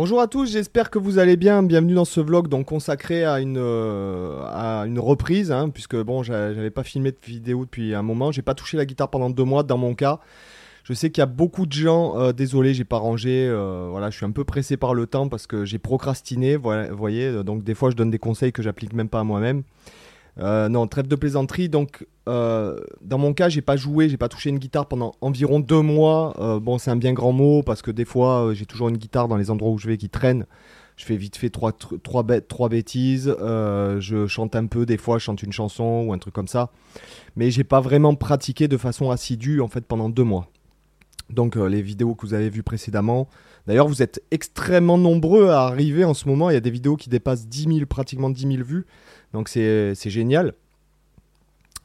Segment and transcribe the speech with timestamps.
[0.00, 1.64] Bonjour à tous, j'espère que vous allez bien.
[1.64, 6.22] Bienvenue dans ce vlog donc consacré à une, euh, à une reprise, hein, puisque bon,
[6.22, 8.30] j'avais pas filmé de vidéo depuis un moment.
[8.30, 10.20] J'ai pas touché la guitare pendant deux mois dans mon cas.
[10.84, 13.48] Je sais qu'il y a beaucoup de gens, euh, désolé, j'ai pas rangé.
[13.48, 16.54] euh, voilà, je suis un peu pressé par le temps parce que j'ai procrastiné.
[16.54, 19.64] Voyez, donc des fois je donne des conseils que j'applique même pas à moi-même.
[20.40, 21.68] Euh, non, trêve de plaisanterie.
[21.68, 25.60] Donc, euh, dans mon cas, j'ai pas joué, j'ai pas touché une guitare pendant environ
[25.60, 26.34] deux mois.
[26.38, 29.28] Euh, bon, c'est un bien grand mot parce que des fois, j'ai toujours une guitare
[29.28, 30.46] dans les endroits où je vais qui traîne.
[30.96, 32.00] Je fais vite fait trois, tr-
[32.48, 33.34] trois, bêtises.
[33.38, 36.70] je chante un peu, des fois, je chante une chanson ou un truc comme ça.
[37.36, 40.48] Mais j'ai pas vraiment pratiqué de façon assidue en fait pendant deux mois.
[41.30, 43.28] Donc, euh, les vidéos que vous avez vues précédemment.
[43.66, 46.50] D'ailleurs, vous êtes extrêmement nombreux à arriver en ce moment.
[46.50, 48.86] Il y a des vidéos qui dépassent 10 000, pratiquement 10 000 vues.
[49.32, 50.54] Donc c'est c'est génial.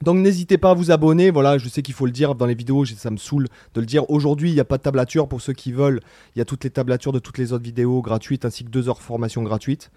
[0.02, 2.56] Donc n'hésitez pas à vous abonner, voilà, je sais qu'il faut le dire dans les
[2.56, 4.10] vidéos, ça me saoule de le dire.
[4.10, 6.02] Aujourd'hui, il n'y a pas de tablature pour ceux qui veulent.
[6.36, 8.90] Il y a toutes les tablatures de toutes les autres vidéos gratuites ainsi que deux
[8.90, 9.92] heures formation gratuite.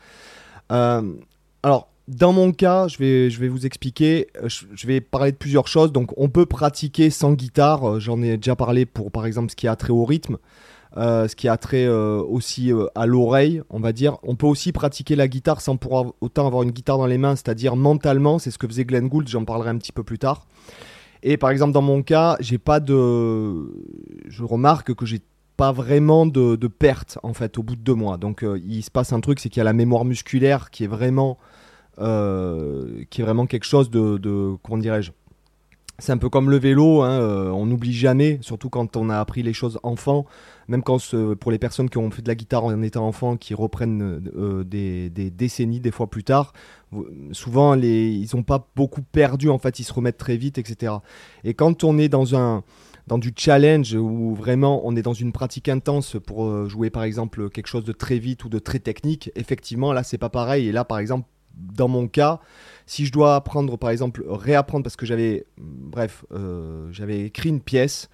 [0.70, 1.12] Euh,
[1.64, 5.36] alors, dans mon cas, je vais, je vais vous expliquer, euh, je, vais parler de
[5.36, 5.92] plusieurs choses.
[5.92, 9.56] Donc on peut pratiquer sans guitare, euh, j'en ai déjà parlé pour par exemple ce
[9.56, 10.38] qui a trait au rythme.
[10.96, 14.16] Euh, ce qui a trait aussi à l'oreille, on va dire.
[14.22, 17.36] On peut aussi pratiquer la guitare sans pour autant avoir une guitare dans les mains,
[17.36, 20.46] c'est-à-dire mentalement, c'est ce que faisait Glenn Gould, j'en parlerai un petit peu plus tard.
[21.22, 23.66] Et par exemple, dans mon cas, j'ai pas de.
[24.26, 25.20] Je remarque que j'ai
[25.58, 28.16] pas vraiment de, de perte en fait au bout de deux mois.
[28.16, 30.88] Donc il se passe un truc, c'est qu'il y a la mémoire musculaire qui est
[30.88, 31.36] vraiment,
[31.98, 35.12] qui est vraiment quelque chose de, de comment dirais-je
[35.98, 39.18] c'est un peu comme le vélo, hein, euh, on n'oublie jamais, surtout quand on a
[39.18, 40.26] appris les choses enfant,
[40.68, 43.36] même quand ce- pour les personnes qui ont fait de la guitare en étant enfant,
[43.36, 46.52] qui reprennent euh, des, décennies, des fois plus tard,
[47.32, 50.94] souvent ils n'ont pas beaucoup perdu, en fait, ils se remettent très vite, etc.
[51.44, 52.62] Et quand on est dans un
[53.06, 57.04] dans du challenge où vraiment on est dans une pratique intense pour euh, jouer par
[57.04, 60.66] exemple quelque chose de très vite ou de très technique, effectivement là c'est pas pareil.
[60.66, 61.24] Et là par exemple
[61.56, 62.40] dans mon cas,
[62.86, 67.60] si je dois apprendre, par exemple, réapprendre, parce que j'avais, bref, euh, j'avais écrit une
[67.60, 68.08] pièce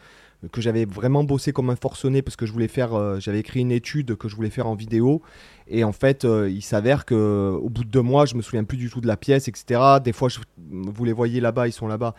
[0.44, 3.41] euh, que j'avais vraiment bossé comme un forcené parce que je voulais faire, euh, j'avais
[3.41, 5.22] écrit une étude que je voulais faire en vidéo
[5.69, 8.77] et en fait il s'avère que au bout de deux mois je me souviens plus
[8.77, 9.81] du tout de la pièce etc.
[10.03, 10.28] Des fois
[10.59, 12.15] vous les voyez là-bas, ils sont là-bas.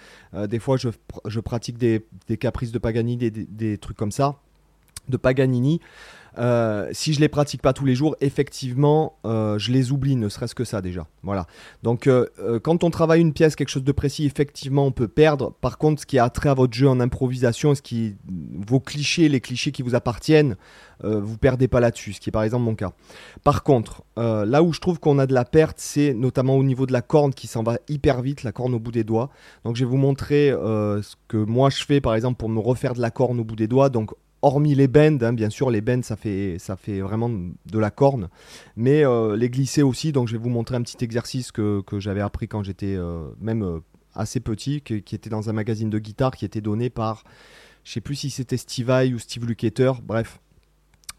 [0.48, 2.04] Des fois je, pr- je pratique des,
[2.40, 2.80] caprices de
[3.30, 4.38] des- des trucs comme ça,
[5.10, 5.82] de Paganini.
[6.38, 10.30] Euh, si je les pratique pas tous les jours, effectivement, euh, je les oublie, ne
[10.30, 11.08] serait-ce que ça déjà.
[11.22, 11.46] Voilà.
[11.84, 12.28] Donc, euh,
[12.62, 15.54] quand on travaille une pièce, quelque chose de précis, effectivement, on peut perdre.
[15.62, 18.16] Par contre, ce qui a trait à votre jeu en improvisation, ce qui,
[18.68, 20.56] vos clichés, les clichés qui vous appartiennent,
[21.04, 22.94] vous perdez pas là-dessus, ce qui est par exemple mon cas.
[23.44, 26.86] Par contre, là où je trouve qu'on a de la perte, c'est notamment au niveau
[26.86, 29.30] de la corne qui s'en va hyper vite, la corne au bout des doigts.
[29.66, 32.94] Donc, je vais vous montrer ce que moi je fais, par exemple, pour me refaire
[32.94, 33.90] de la corne au bout des doigts.
[33.90, 37.80] Donc, hormis les bends, hein, bien sûr, les bends ça fait, ça fait vraiment de
[37.80, 38.30] la corne,
[38.76, 40.12] mais euh, les glisser aussi.
[40.12, 43.30] Donc je vais vous montrer un petit exercice que, que j'avais appris quand j'étais euh,
[43.40, 43.80] même euh,
[44.14, 47.24] assez petit, qui était dans un magazine de guitare qui était donné par,
[47.84, 50.40] je sais plus si c'était Steve Vai ou Steve Lukather, bref.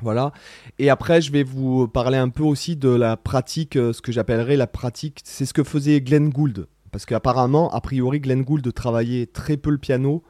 [0.01, 0.33] Voilà.
[0.79, 4.57] Et après, je vais vous parler un peu aussi de la pratique, ce que j'appellerais
[4.57, 5.21] la pratique.
[5.25, 6.67] C'est ce que faisait Glenn Gould.
[6.91, 10.25] Parce qu'apparemment, a priori, Glenn Gould travaillait très peu le piano,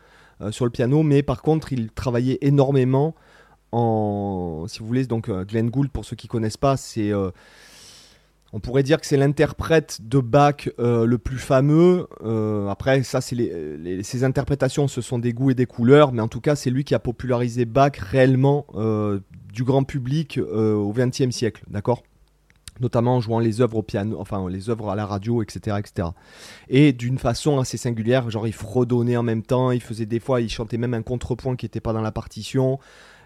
[0.50, 3.15] sur le piano, mais par contre, il travaillait énormément
[3.72, 4.65] en.
[4.69, 7.12] Si vous voulez, donc euh, Glenn Gould, pour ceux qui connaissent pas, c'est.
[7.12, 7.31] euh,
[8.56, 12.06] on pourrait dire que c'est l'interprète de Bach euh, le plus fameux.
[12.23, 16.23] Euh, après, ça, c'est les, ces interprétations, ce sont des goûts et des couleurs, mais
[16.23, 19.19] en tout cas, c'est lui qui a popularisé Bach réellement euh,
[19.53, 22.05] du grand public euh, au XXe siècle, d'accord?
[22.81, 26.09] Notamment en jouant les œuvres au piano, enfin les œuvres à la radio, etc., etc.
[26.69, 30.41] Et d'une façon assez singulière, genre il fredonnait en même temps, il faisait des fois,
[30.41, 32.81] il chantait même un contrepoint qui n'était pas dans la partition.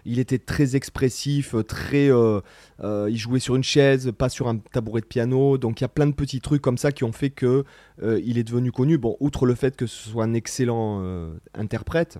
[0.05, 2.09] Il était très expressif, très.
[2.09, 2.41] euh,
[2.83, 5.57] euh, il jouait sur une chaise, pas sur un tabouret de piano.
[5.57, 7.63] Donc il y a plein de petits trucs comme ça qui ont fait que
[8.01, 8.97] euh, il est devenu connu.
[8.97, 11.03] Bon, outre le fait que ce soit un excellent
[11.53, 12.19] interprète.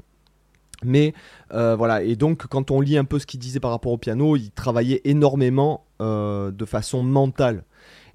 [0.84, 1.14] Mais
[1.52, 4.36] voilà, et donc quand on lit un peu ce qu'il disait par rapport au piano,
[4.36, 7.64] il travaillait énormément euh, de façon mentale.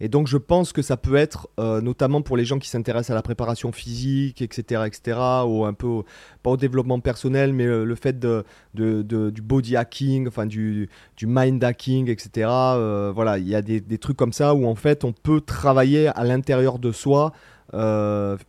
[0.01, 3.11] Et donc je pense que ça peut être, euh, notamment pour les gens qui s'intéressent
[3.11, 6.03] à la préparation physique, etc., etc., ou un peu,
[6.43, 8.45] pas au développement personnel, mais le fait de,
[8.75, 12.49] de- du body hacking, enfin du, du mind hacking, etc.
[12.51, 15.41] euh, voilà, il y a des, des trucs comme ça où en fait on peut
[15.41, 17.33] travailler à l'intérieur de soi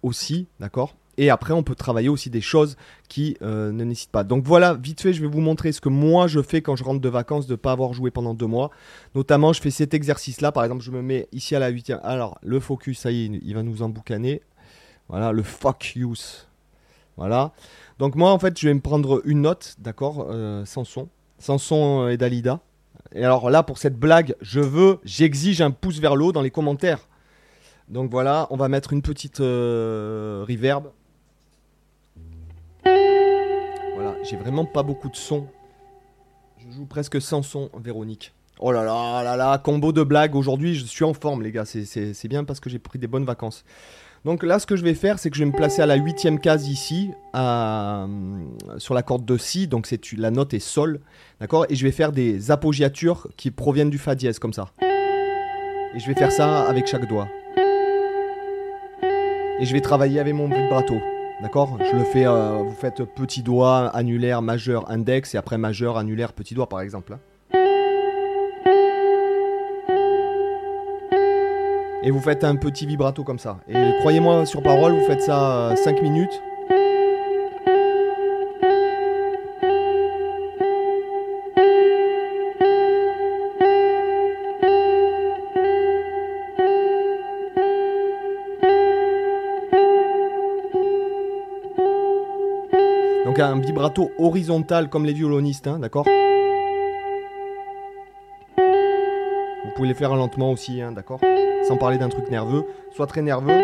[0.04, 0.96] aussi, d'accord?
[1.18, 2.76] Et après, on peut travailler aussi des choses
[3.08, 4.24] qui euh, ne nécessitent pas.
[4.24, 6.84] Donc voilà, vite fait, je vais vous montrer ce que moi je fais quand je
[6.84, 8.72] rentre de vacances, de ne pas avoir joué pendant deux mois.
[9.14, 10.52] Notamment, je fais cet exercice-là.
[10.52, 12.00] Par exemple, je me mets ici à la huitième.
[12.04, 14.42] Alors, le focus, ça y est, il va nous emboucaner.
[15.08, 16.48] Voilà, le fuck use.
[17.18, 17.54] Voilà.
[18.00, 21.08] Donc moi, en fait, je vais me prendre une note, d'accord, euh, sans son.
[21.40, 22.60] Sans son euh, et Dalida.
[23.14, 26.42] Et alors là, pour cette blague, je veux, j'exige un pouce vers le haut dans
[26.42, 27.08] les commentaires.
[27.88, 30.88] Donc voilà, on va mettre une petite euh, reverb.
[34.30, 35.48] J'ai vraiment pas beaucoup de son.
[36.57, 38.33] Je joue presque sans son, Véronique.
[38.60, 40.36] Oh là là là là, combo de blagues.
[40.36, 41.66] Aujourd'hui, je suis en forme, les gars.
[41.66, 43.66] C'est bien parce que j'ai pris des bonnes vacances.
[44.24, 45.95] Donc là, ce que je vais faire, c'est que je vais me placer à la
[45.95, 48.07] huitième case ici, à,
[48.77, 49.68] sur la corde de Si.
[49.68, 49.88] Donc
[50.18, 51.01] la note est Sol,
[51.39, 51.66] d'accord?
[51.69, 54.72] Et je vais faire des appoggiatures qui proviennent du Fa dièse, comme ça.
[54.81, 57.27] Et je vais faire ça avec chaque doigt.
[59.60, 60.95] Et je vais travailler avec mon vibrato.
[61.42, 61.78] D'accord?
[61.80, 66.34] Je le fais, euh, vous faites petit doigt, annulaire, majeur, index, et après majeur, annulaire,
[66.34, 67.14] petit doigt par exemple.
[67.14, 67.20] Hein.
[72.04, 73.58] Et vous faites un petit vibrato comme ça.
[73.68, 76.42] Et croyez-moi sur parole, vous faites ça 5 euh, minutes.
[94.18, 96.06] Horizontal comme les violonistes, hein, d'accord
[98.58, 101.20] Vous pouvez les faire lentement aussi, hein, d'accord
[101.66, 102.66] sans parler d'un truc nerveux,
[102.96, 103.60] soit très nerveux.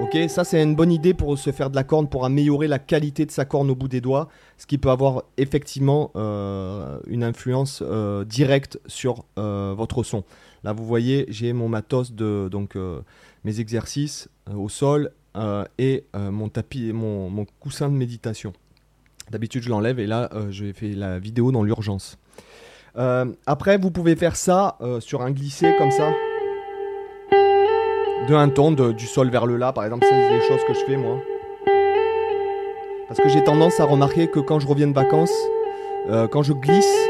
[0.00, 2.78] Ok, ça c'est une bonne idée pour se faire de la corne, pour améliorer la
[2.78, 4.28] qualité de sa corne au bout des doigts,
[4.58, 10.24] ce qui peut avoir effectivement euh, une influence euh, directe sur euh, votre son.
[10.64, 12.76] Là vous voyez, j'ai mon matos de donc
[13.44, 15.10] mes exercices au sol
[15.78, 18.52] et mon tapis, mon, mon coussin de méditation.
[19.30, 22.18] D'habitude, je l'enlève et là, euh, je fais la vidéo dans l'urgence.
[22.98, 26.12] Euh, après, vous pouvez faire ça euh, sur un glissé comme ça.
[28.28, 30.80] De un ton, du sol vers le la, par exemple, c'est des choses que je
[30.80, 31.18] fais moi.
[33.08, 35.34] Parce que j'ai tendance à remarquer que quand je reviens de vacances,
[36.30, 37.08] quand je glisse,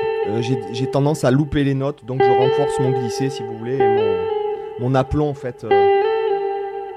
[0.73, 3.89] j'ai tendance à louper les notes, donc je renforce mon glissé si vous voulez, et
[3.89, 5.67] mon, mon aplomb en fait.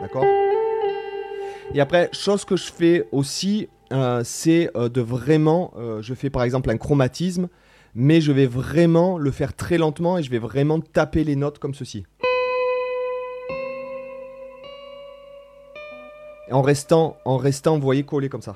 [0.02, 0.26] D'accord?
[1.74, 6.30] Et après, chose que je fais aussi, euh, c'est euh, de vraiment, euh, je fais
[6.30, 7.48] par exemple un chromatisme,
[7.94, 11.60] mais je vais vraiment le faire très lentement et je vais vraiment taper les notes
[11.60, 12.06] comme ceci.
[16.52, 18.54] En restant, en restant, vous voyez, collé comme ça.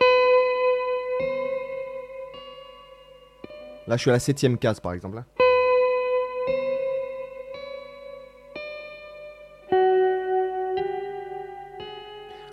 [3.88, 5.18] Là, je suis à la septième case, par exemple.
[5.18, 5.26] Hein.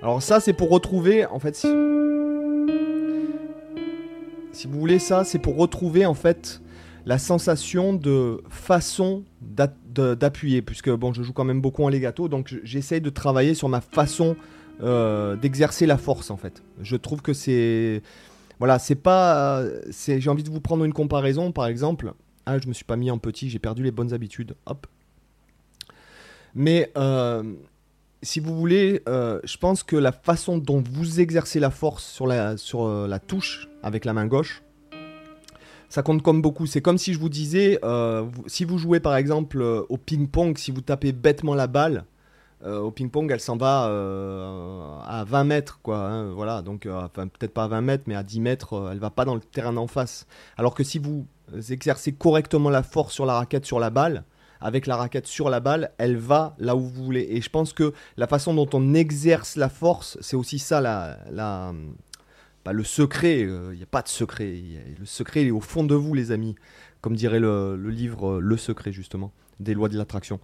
[0.06, 1.66] Alors ça, c'est pour retrouver, en fait, si
[4.68, 6.62] vous voulez ça, c'est pour retrouver en fait
[7.06, 12.56] la sensation de façon d'appuyer, puisque bon, je joue quand même beaucoup en legato, donc
[12.62, 14.36] j'essaye de travailler sur ma façon
[14.80, 16.62] euh, d'exercer la force en fait.
[16.82, 18.00] Je trouve que c'est
[18.60, 22.12] voilà, c'est pas, j'ai envie de vous prendre une comparaison, par exemple.
[22.46, 24.54] Ah, je me suis pas mis en petit, j'ai perdu les bonnes habitudes.
[24.66, 24.86] Hop.
[26.54, 27.42] Mais euh,
[28.26, 32.26] si vous voulez, euh, je pense que la façon dont vous exercez la force sur
[32.84, 34.62] euh, la touche avec la main gauche,
[35.88, 36.66] ça compte comme beaucoup.
[36.66, 40.72] C'est comme si je vous disais, euh, si vous jouez par exemple au ping-pong, si
[40.72, 42.04] vous tapez bêtement la balle,
[42.64, 43.84] au ping-pong, elle s'en va
[45.06, 45.98] à 20 mètres, quoi.
[45.98, 49.24] Hein, voilà, donc, peut-être pas à 20 mètres, mais à 10 mètres, elle va pas
[49.24, 50.26] dans le terrain en face.
[50.56, 51.26] Alors que si vous
[51.70, 54.24] exercez correctement la force sur la raquette, sur la balle,
[54.60, 57.26] avec la raquette sur la balle, elle va là où vous voulez.
[57.30, 61.72] Et je pense que la façon dont on exerce la force, c'est aussi ça la,
[62.64, 63.44] bah, le secret.
[63.44, 64.54] Euh, il n'y a pas de secret.
[64.98, 66.56] le secret est au fond de vous, les amis.
[67.00, 70.40] Comme dirait le, livre euh, Le secret, justement, des lois de l'attraction.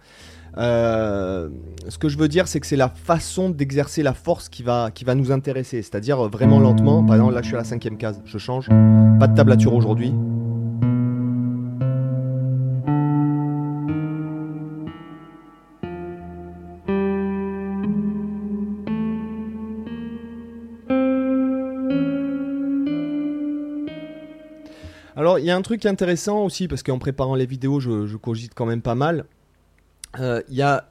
[0.57, 1.49] Euh,
[1.89, 4.91] ce que je veux dire, c'est que c'est la façon d'exercer la force qui va,
[4.91, 5.81] qui va nous intéresser.
[5.81, 7.03] C'est-à-dire vraiment lentement.
[7.03, 8.21] Par exemple, là, je suis à la cinquième case.
[8.23, 8.69] Je change.
[9.19, 10.13] Pas de tablature aujourd'hui.
[25.45, 28.81] Y a un truc intéressant aussi, parce qu'en préparant les vidéos, je, cogite quand même
[28.81, 29.25] pas mal.
[30.19, 30.89] Euh, il y a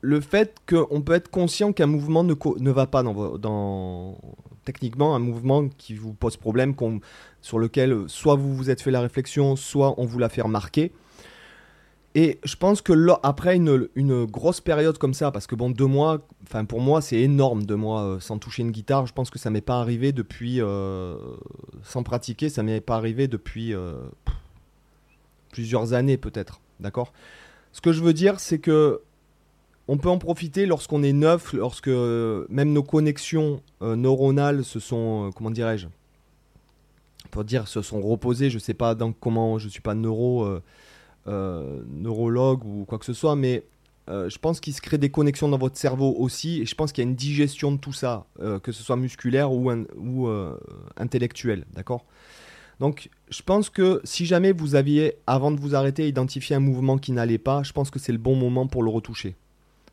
[0.00, 4.18] le fait qu'on peut être conscient qu'un mouvement ne, ne, va pas dans, dans,
[4.64, 6.74] Techniquement, un mouvement qui vous pose problème,
[7.40, 10.92] sur lequel soit vous vous êtes fait la réflexion, soit on vous l'a fait remarquer.
[12.14, 15.86] Et je pense que là, après une, grosse période comme ça, parce que bon, deux
[15.86, 19.06] mois, enfin pour moi c'est énorme deux mois euh, sans toucher une guitare.
[19.06, 21.16] Je pense que ça m'est pas arrivé depuis, euh,
[21.82, 23.94] sans pratiquer, ça m'est pas arrivé depuis euh,
[25.52, 27.12] plusieurs années peut-être, d'accord?
[27.72, 29.00] Ce que je veux dire, c'est que
[29.88, 35.50] on peut en profiter lorsqu'on est neuf, lorsque même nos connexions neuronales se sont, comment
[35.50, 35.88] dirais-je,
[37.30, 38.48] pour dire se sont reposés.
[38.48, 40.46] Je sais pas comment, je suis pas neuro,
[41.26, 43.64] neurologue ou quoi que ce soit, mais
[44.08, 47.04] je pense qu'il se crée des connexions dans votre cerveau aussi, et je pense qu'il
[47.04, 48.26] y a une digestion de tout ça,
[48.62, 49.70] que ce soit musculaire ou,
[50.96, 52.04] intellectuel, d'accord?
[52.80, 56.98] Donc, je pense que si jamais vous aviez, avant de vous arrêter, identifié un mouvement
[56.98, 59.36] qui n'allait pas, je pense que c'est le bon moment pour le retoucher.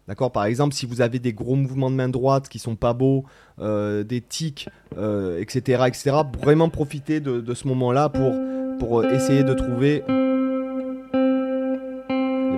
[0.10, 0.32] D'accord?
[0.32, 3.26] Par exemple, si vous avez des gros mouvements de main droite qui sont pas beaux,
[3.60, 8.34] euh, des tics, etc., euh, etc., vraiment profitez de, ce moment-là pour,
[8.80, 10.02] pour essayer de trouver.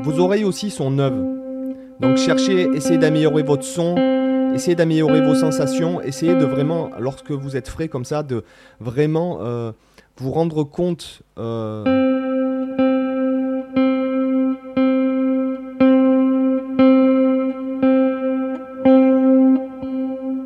[0.04, 1.24] Vos oreilles aussi sont neuves.
[2.00, 3.96] Donc cherchez, essayez d'améliorer votre son,
[4.56, 8.44] essayez d'améliorer vos sensations, essayez de vraiment, lorsque vous êtes frais comme ça, de
[8.80, 9.72] vraiment euh,
[10.18, 11.84] vous rendre compte euh,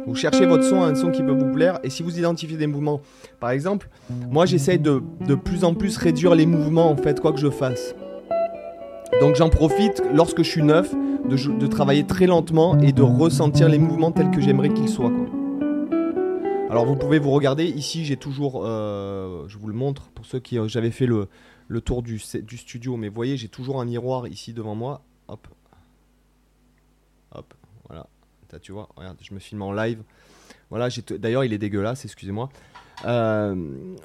[0.05, 2.67] vous cherchez votre son, un son qui peut vous plaire, et si vous identifiez des
[2.67, 2.99] mouvements,
[3.39, 3.87] par exemple,
[4.29, 7.49] moi j'essaye de, de plus en plus réduire les mouvements en fait, quoi que je
[7.49, 7.95] fasse.
[9.21, 13.79] Donc j'en profite lorsque je suis neuf de, travailler très lentement et de ressentir les
[13.79, 15.13] mouvements tels que j'aimerais qu'ils soient.
[16.69, 20.39] Alors vous pouvez vous regarder, ici j'ai toujours, euh, je vous le montre pour ceux
[20.39, 21.27] qui, euh, j'avais fait le,
[21.81, 25.47] tour du, du, studio, mais vous voyez j'ai toujours un miroir ici devant moi, hop,
[27.31, 27.53] hop,
[27.87, 28.07] voilà,
[28.61, 30.03] tu vois, regarde, je me filme en live,
[30.69, 32.49] voilà, d'ailleurs il est dégueulasse, excusez-moi,
[33.05, 33.55] euh,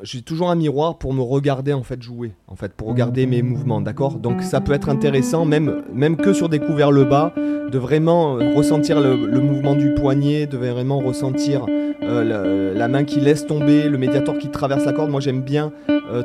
[0.02, 3.42] j'ai toujours un miroir pour me regarder en fait jouer, en fait pour regarder mes
[3.42, 4.14] mouvements, d'accord?
[4.14, 8.38] Donc ça peut être intéressant, même, même que sur des couverts le bas, de vraiment
[8.38, 11.66] euh, ressentir le, mouvement du poignet, de vraiment ressentir
[12.02, 15.10] euh, la, main qui laisse tomber, le médiator qui traverse la corde.
[15.10, 15.72] Moi j'aime bien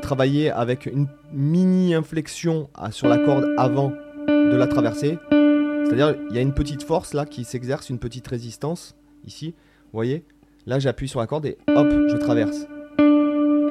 [0.01, 3.93] travailler avec une mini inflexion sur la corde avant
[4.27, 5.19] de la traverser.
[5.29, 8.95] C'est-à-dire il y a une petite force là qui s'exerce, une petite résistance
[9.27, 9.53] ici,
[9.95, 10.25] voyez
[10.67, 12.67] Là, j'appuie sur la corde et hop, je traverse.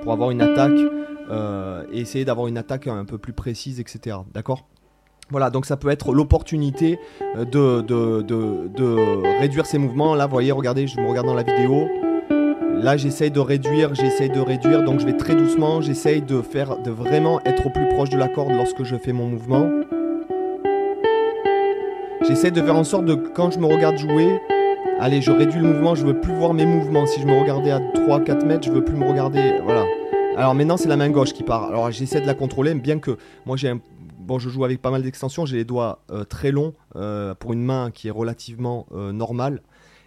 [0.03, 0.79] Pour avoir une attaque
[1.31, 4.19] euh, et essayer d'avoir une attaque un peu plus précise, etc.
[4.33, 4.69] D'accord?
[5.31, 6.99] Voilà, donc ça peut être l'opportunité
[7.37, 10.15] euh, de, réduire ses mouvements.
[10.15, 11.89] Là, vous voyez, regardez, je me regarde dans la vidéo.
[12.81, 15.81] Là, j'essaye de réduire, j'essaye de réduire, donc je vais très doucement.
[15.81, 19.13] J'essaye de faire, de vraiment être au plus proche de la corde lorsque je fais
[19.13, 19.71] mon mouvement.
[22.29, 24.41] J'essaie de faire en sorte de, quand je me regarde jouer,
[25.01, 27.05] Allez, je réduis le mouvement, je veux plus voir mes mouvements.
[27.05, 29.59] Si je me regardais à 3-4 mètres, je veux plus me regarder.
[29.65, 29.85] Voilà.
[30.37, 31.65] Alors maintenant, c'est la main gauche qui part.
[31.65, 33.81] Alors j'essaie de la contrôler, bien que moi j'ai un...
[34.21, 37.53] Bon, je joue avec pas mal d'extensions, j'ai les doigts euh, très longs euh, pour
[37.53, 39.63] une main qui est relativement euh, normale.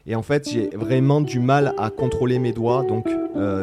[0.08, 2.84] Et en fait, j'ai vraiment du mal à contrôler mes doigts.
[2.84, 3.08] Donc,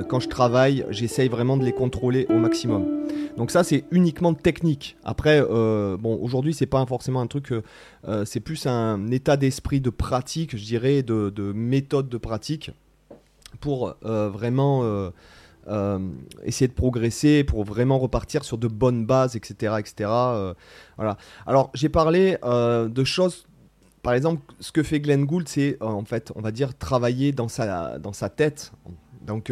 [0.08, 3.04] quand je travaille, j'essaye vraiment de les contrôler au maximum.
[3.36, 4.96] Donc ça, c'est uniquement technique.
[5.04, 7.52] Après, euh, bon, aujourd'hui, c'est pas forcément un truc.
[7.52, 12.70] Euh, c'est plus un état d'esprit de pratique, je dirais, de, méthode de pratique
[13.60, 15.10] pour euh, vraiment
[16.44, 20.10] essayer de progresser, pour vraiment repartir sur de bonnes bases, etc., etc.
[20.96, 21.16] voilà.
[21.46, 23.46] Alors, j'ai parlé de choses.
[24.04, 27.48] Par exemple, ce que fait Glenn Gould, c'est en fait, on va dire, travailler dans
[27.48, 27.98] sa,
[28.36, 28.70] tête.
[29.26, 29.50] Donc,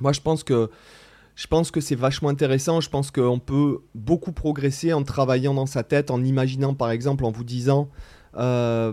[0.00, 2.80] moi, je pense que c'est vachement intéressant.
[2.80, 7.24] Je pense qu'on peut beaucoup progresser en travaillant dans sa tête, en imaginant par exemple,
[7.24, 7.88] en vous disant,
[8.36, 8.92] euh,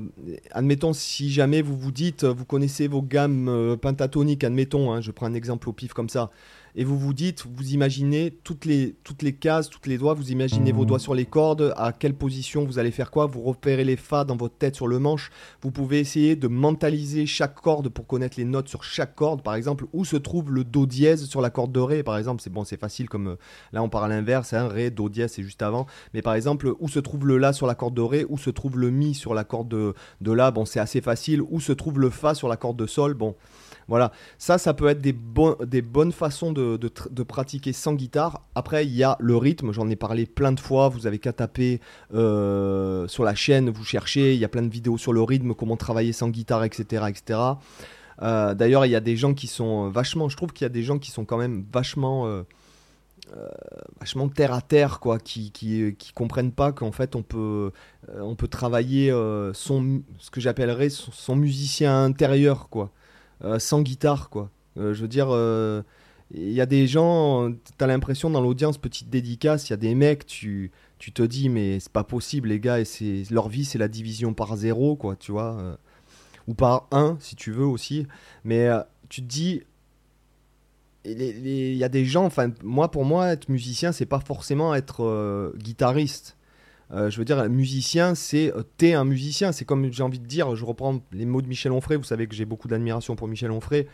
[0.52, 5.12] admettons si jamais vous vous dites, vous connaissez vos gammes euh, pentatoniques, admettons, hein, je
[5.12, 6.32] prends un exemple au pif comme ça
[6.76, 10.32] et vous vous dites, vous imaginez toutes les, toutes les cases, toutes les doigts, vous
[10.32, 13.84] imaginez vos doigts sur les cordes, à quelle position vous allez faire quoi, vous repérez
[13.84, 17.90] les fa dans votre tête sur le manche, vous pouvez essayer de mentaliser chaque corde
[17.90, 21.26] pour connaître les notes sur chaque corde, par exemple, où se trouve le do dièse
[21.26, 23.36] sur la corde de ré, par exemple, c'est bon, c'est facile comme euh,
[23.74, 26.74] là on part à l'inverse, hein, ré, do dièse c'est juste avant, mais par exemple,
[26.80, 29.14] où se trouve le la sur la corde de ré, où se trouve le mi
[29.14, 32.34] sur la corde de, de la, bon c'est assez facile, où se trouve le fa
[32.34, 33.36] sur la corde de sol, bon
[33.92, 35.14] voilà, ça, ça peut être des,
[35.68, 36.78] des bonnes façons de,
[37.24, 38.42] pratiquer sans guitare.
[38.56, 41.34] Après, il y a le rythme, j'en ai parlé plein de fois, vous avez qu'à
[41.34, 41.82] taper
[42.14, 45.54] euh, sur la chaîne, vous cherchez, il y a plein de vidéos sur le rythme,
[45.54, 47.04] comment travailler sans guitare, etc.
[47.10, 47.40] etc.
[48.22, 50.70] Euh, d'ailleurs, il y a des gens qui sont vachement, je trouve qu'il y a
[50.70, 52.28] des gens qui sont quand même vachement...
[52.28, 52.44] Euh,
[54.00, 57.72] vachement terre à terre quoi qui, qui, comprennent pas qu'en fait on peut
[58.20, 59.10] on peut travailler
[59.54, 63.01] son ce que j'appellerais son, musicien intérieur quoi euh,
[63.60, 64.50] sans guitare, quoi.
[64.78, 65.82] Euh, je veux dire, euh,
[66.34, 69.96] il y a des gens, t'as l'impression dans l'audience, petite dédicace, il y a des
[69.96, 73.66] mecs, tu, tu te dis, mais c'est pas possible, les gars, et c'est, leur vie,
[73.66, 75.78] c'est la division par zéro, quoi, tu vois.
[76.48, 78.08] ou par un, si tu veux aussi.
[78.46, 78.70] Mais
[79.10, 79.64] tu te dis,
[81.04, 85.54] il y a des gens, enfin, moi, pour moi, être musicien, c'est pas forcément être
[85.58, 86.38] guitariste.
[86.94, 89.52] Euh, je veux dire, musicien, c'est euh, t'es un musicien.
[89.52, 91.98] C'est comme j'ai envie de dire, je reprends les mots de Michel Onfray.
[91.98, 93.88] Vous savez que j'ai beaucoup d'admiration pour Michel Onfray.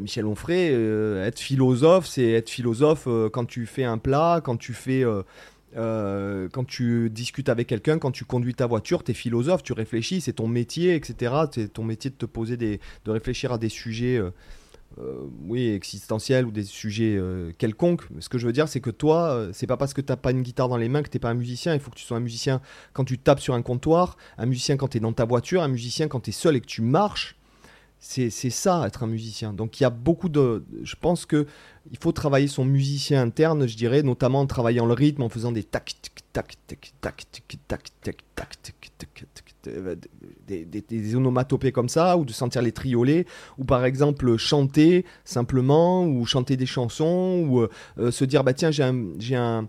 [0.00, 5.04] Michel Onfray, être philosophe, c'est être philosophe quand tu fais un plat, quand tu fais
[5.76, 9.74] euh, quand tu discutes avec quelqu'un, quand tu conduis ta voiture, tu es philosophe, tu
[9.74, 11.34] réfléchis, c'est ton métier, etc.
[11.52, 14.20] C'est ton métier de te poser des, de réfléchir à des sujets,
[14.98, 18.08] euh, oui, existentiels ou des sujets euh, quelconques.
[18.10, 20.16] Mais ce que je veux dire, c'est que toi, euh, c'est pas parce que t'as
[20.16, 21.74] pas une guitare dans les mains que t'es pas un musicien.
[21.74, 22.62] Il faut que tu sois un musicien
[22.94, 26.08] quand tu tapes sur un comptoir, un musicien quand t'es dans ta voiture, un musicien
[26.08, 27.36] quand t'es seul et que tu marches.
[27.98, 29.52] C'est ça, être un musicien.
[29.52, 30.64] Donc il y a beaucoup de...
[30.82, 31.46] Je pense que
[31.90, 35.50] il faut travailler son musicien interne, je dirais, notamment en travaillant le rythme, en faisant
[35.50, 39.55] des tac, tic, tac, tic, tac, tic, tac, tic, tac, tic, tac, tic, tac, tic,
[40.46, 43.26] des, des, onomatopées comme ça, ou de sentir les triolets,
[43.58, 47.66] ou par exemple chanter simplement, ou chanter des chansons, ou
[48.10, 49.68] se dire bah tiens j'ai un,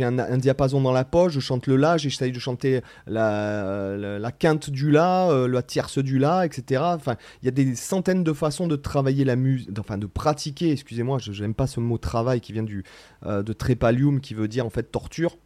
[0.00, 4.32] un, un, diapason dans la poche, je chante le la, j'essaye de chanter la, la,
[4.32, 6.82] quinte du la, la tierce du la, etc.
[6.84, 10.72] Enfin, il y a des centaines de façons de travailler la musique, enfin de pratiquer,
[10.72, 12.84] excusez-moi, je n'aime pas ce mot travail qui vient du,
[13.24, 15.36] de trépalium, qui veut dire en fait torture.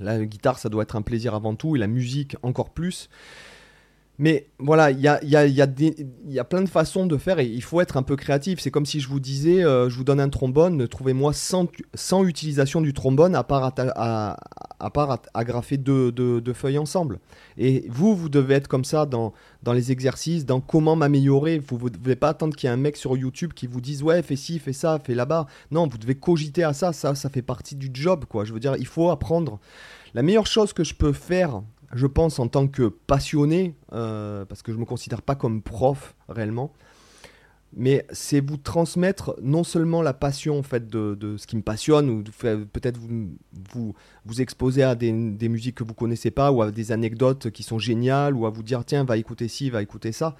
[0.00, 3.08] La guitare, ça doit être un plaisir avant tout, et la musique encore plus.
[4.18, 7.46] Mais voilà, il y a, y, a, y, a plein de façons de faire et
[7.46, 8.60] il faut être un peu créatif.
[8.60, 11.66] C'est comme si je vous disais, euh, je vous donne un trombone, trouvez-moi 100,
[12.24, 14.36] utilisation du trombone à part à,
[14.78, 17.18] à, part agrafer deux, deux, feuilles ensemble.
[17.58, 19.32] Et vous, vous devez être comme ça dans,
[19.64, 21.58] dans les exercices, dans comment m'améliorer.
[21.58, 24.04] Vous ne devez pas attendre qu'il y ait un mec sur YouTube qui vous dise
[24.04, 25.46] ouais, fais ci, fais ça, fais là-bas.
[25.72, 26.92] Non, vous devez cogiter à ça.
[26.92, 28.44] Ça, ça fait partie du job, quoi.
[28.44, 29.58] Je veux dire, il faut apprendre.
[30.14, 31.62] La meilleure chose que je peux faire
[31.94, 35.62] je pense, en tant que passionné, euh, parce que je ne me considère pas comme
[35.62, 36.72] prof réellement,
[37.76, 42.08] mais c'est vous transmettre non seulement la passion en fait, de, ce qui me passionne,
[42.10, 43.36] ou peut-être vous,
[43.72, 47.62] vous, vous, exposer à des, musiques que vous connaissez pas, ou à des anecdotes qui
[47.62, 50.36] sont géniales, ou à vous dire tiens, va écouter ci, va écouter ça.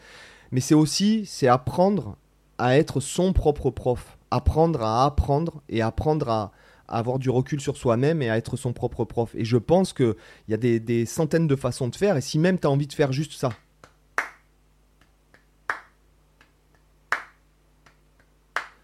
[0.52, 2.16] Mais c'est aussi, c'est apprendre
[2.58, 6.52] à être son propre prof, apprendre à apprendre et apprendre à,
[6.88, 9.34] à avoir du recul sur soi-même et à être son propre prof.
[9.34, 10.14] Et je pense qu'il
[10.48, 12.92] y a des, centaines de façons de faire, et si même tu as envie de
[12.92, 13.50] faire juste ça,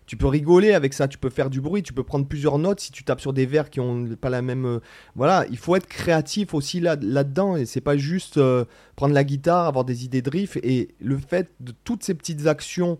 [0.06, 2.80] tu peux rigoler avec ça, tu peux faire du bruit, tu peux prendre plusieurs notes
[2.80, 4.66] si tu tapes sur des vers qui ont pas la même.
[4.66, 4.80] Euh,
[5.14, 8.64] voilà, il faut être créatif aussi là, là-dedans et c'est pas juste euh,
[8.96, 12.48] prendre la guitare, avoir des idées de riff et le fait de toutes ces petites
[12.48, 12.98] actions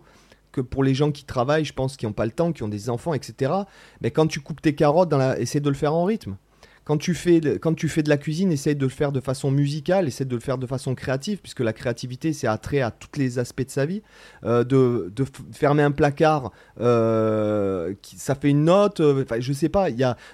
[0.63, 2.91] pour les gens qui travaillent, je pense, qui n'ont pas le temps, qui ont des
[2.91, 3.53] enfants, etc.
[4.01, 6.37] Mais quand tu coupes tes carottes, dans essaie de le faire en rythme.
[6.85, 9.51] Quand tu, fais quand tu fais de la cuisine, essaie de le faire de façon
[9.51, 13.17] musicale, essaie de le faire de façon créative, puisque la créativité, c'est attrait à tous
[13.17, 14.03] les aspects de sa vie.
[14.45, 15.13] Euh, de,
[15.53, 19.89] fermer un placard, euh, ça fait une note, euh, je sais pas,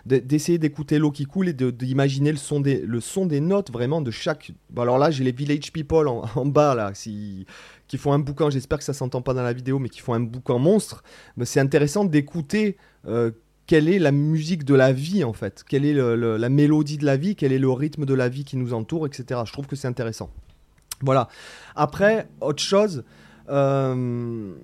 [0.06, 4.00] d'essayer d'écouter l'eau qui coule et d'imaginer le, son des, le son des notes vraiment
[4.00, 4.52] de chaque...
[4.70, 7.44] Bon, alors là, j'ai les Village People en, en bas, là, si
[7.88, 10.14] qui font un bouquin, j'espère que ça s'entend pas dans la vidéo, mais qui font
[10.14, 11.04] un bouquin monstre,
[11.44, 13.30] c'est intéressant d'écouter euh,
[13.66, 17.16] quelle est la musique de la vie en fait, quelle est la mélodie de la
[17.16, 19.40] vie, quel est le rythme de la vie qui nous entoure, etc.
[19.44, 20.30] Je trouve que c'est intéressant.
[21.02, 21.28] Voilà.
[21.74, 23.04] Après, autre chose.
[23.48, 24.54] Euh,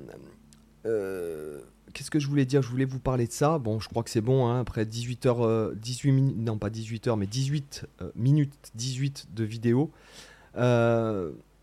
[0.87, 1.61] euh,
[1.93, 2.63] qu'est-ce que je voulais dire?
[2.63, 3.59] Je voulais vous parler de ça.
[3.59, 4.47] Bon, je crois que c'est bon.
[4.47, 9.91] Hein, après 18h, 18 minutes, non pas 18h, mais 18 minutes 18 de vidéo.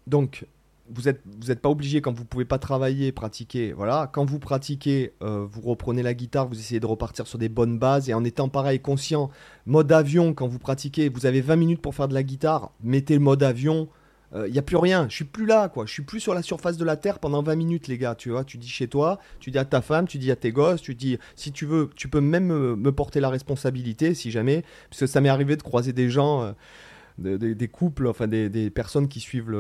[0.07, 0.45] donc,
[0.93, 3.73] vous n'êtes vous êtes pas obligé quand vous pouvez pas travailler, pratiquer.
[3.73, 7.49] Voilà, quand vous pratiquez, euh, vous reprenez la guitare, vous essayez de repartir sur des
[7.49, 9.29] bonnes bases et en étant pareil conscient,
[9.65, 13.13] mode avion quand vous pratiquez, vous avez 20 minutes pour faire de la guitare, mettez
[13.15, 13.89] le mode avion.
[14.31, 15.87] Il euh, n'y a plus rien, je suis plus là, quoi.
[15.87, 18.13] Je suis plus sur la surface de la Terre pendant 20 minutes, les gars.
[18.13, 20.51] Tu vois, tu dis chez toi, tu dis à ta femme, tu dis à tes
[20.51, 24.63] gosses, tu dis, si tu veux, tu peux même me, porter la responsabilité, si jamais.
[24.91, 26.43] Parce que ça m'est arrivé de croiser des gens.
[26.43, 26.51] Euh,
[27.19, 29.51] des, couples, enfin des, personnes qui suivent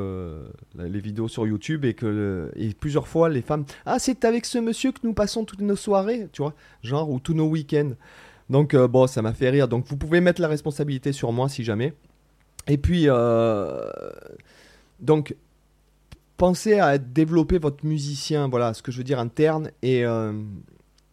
[0.77, 4.57] les vidéos sur YouTube et que et plusieurs fois les femmes ah c'est avec ce
[4.57, 7.91] monsieur que nous passons toutes nos soirées, tu vois, genre ou tous nos week-ends.
[8.49, 9.67] Donc euh, bon ça m'a fait rire.
[9.67, 11.93] Donc vous pouvez mettre la responsabilité sur moi si jamais.
[12.67, 13.89] Et puis euh,
[14.99, 15.35] donc
[16.37, 20.33] pensez à développer votre musicien, voilà ce que je veux dire interne et euh,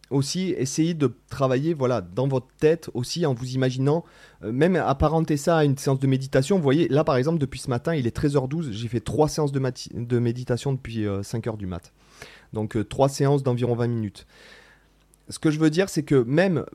[0.09, 4.05] aussi essayez de travailler voilà dans votre tête aussi en vous imaginant
[4.43, 6.57] euh, même apparenter ça à une séance de méditation.
[6.57, 9.51] Vous voyez là par exemple depuis ce matin il est 13h12 j'ai fait trois séances
[9.51, 9.61] de,
[9.93, 11.93] de méditation depuis 5h euh, du mat.
[12.53, 14.27] Donc euh, trois séances d'environ 20 minutes.
[15.29, 16.65] Ce que je veux dire c'est que même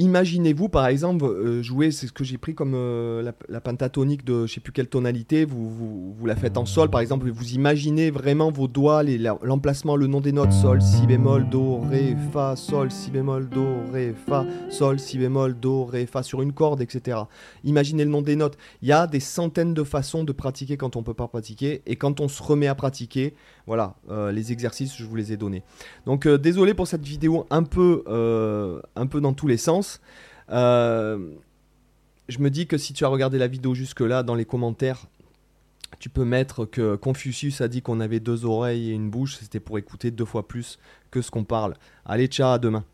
[0.00, 4.46] Imaginez-vous par exemple euh, jouer, c'est ce que j'ai pris comme euh, la, pentatonique de
[4.46, 8.12] je sais plus quelle tonalité, vous, vous, la faites en sol par exemple, vous imaginez
[8.12, 12.92] vraiment vos doigts, l'emplacement, le nom des notes, sol, si bémol, do, ré, fa, sol,
[12.92, 17.18] si bémol, do, ré, fa, sol, si bémol, do, ré, fa sur une corde, etc.
[17.64, 18.56] Imaginez le nom des notes.
[18.82, 21.96] Il y a des centaines de façons de pratiquer quand on peut pas pratiquer et
[21.96, 23.34] quand on se remet à pratiquer,
[23.68, 23.94] Voilà,
[24.32, 25.62] les exercices, je vous les ai donnés.
[26.06, 28.02] Donc désolé pour cette vidéo un peu,
[28.96, 30.00] un peu dans tous les sens.
[30.48, 35.04] je me dis que si tu as regardé la vidéo jusque-là, dans les commentaires,
[35.98, 39.60] tu peux mettre que Confucius a dit qu'on avait deux oreilles et une bouche, c'était
[39.60, 40.78] pour écouter deux fois plus
[41.10, 41.74] que ce qu'on parle.
[42.06, 42.84] Allez, ciao, à demain.